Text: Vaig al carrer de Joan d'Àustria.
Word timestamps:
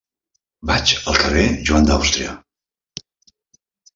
Vaig 0.69 0.93
al 1.11 1.19
carrer 1.23 1.43
de 1.51 1.59
Joan 1.69 1.85
d'Àustria. 1.91 2.33